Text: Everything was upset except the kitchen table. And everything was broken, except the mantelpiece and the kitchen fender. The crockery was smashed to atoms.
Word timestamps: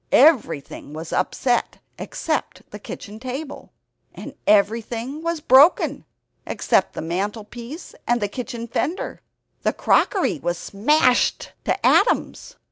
Everything 0.11 0.93
was 0.93 1.13
upset 1.13 1.77
except 1.99 2.63
the 2.71 2.79
kitchen 2.79 3.19
table. 3.19 3.71
And 4.15 4.33
everything 4.47 5.21
was 5.21 5.41
broken, 5.41 6.05
except 6.43 6.93
the 6.93 7.03
mantelpiece 7.03 7.93
and 8.07 8.19
the 8.19 8.27
kitchen 8.27 8.65
fender. 8.67 9.21
The 9.61 9.73
crockery 9.73 10.39
was 10.39 10.57
smashed 10.57 11.51
to 11.65 11.85
atoms. 11.85 12.55